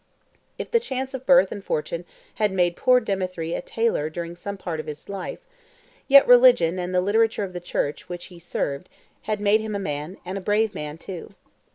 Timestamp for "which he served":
8.09-8.89